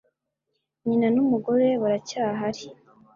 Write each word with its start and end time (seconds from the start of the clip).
Nyina 0.85 1.07
n'umugore 1.15 1.63
we 1.69 1.77
baracyahari. 1.83 2.63